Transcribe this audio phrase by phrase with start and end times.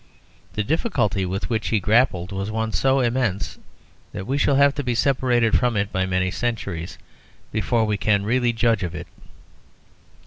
[0.53, 3.59] The difficulty with which he grappled was one so immense
[4.13, 6.97] that we shall have to be separated from it by many centuries
[7.51, 9.05] before we can really judge of it.